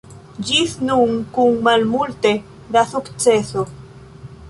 [0.51, 2.35] Ĝis nun kun malmulte
[2.79, 3.69] da sukceso.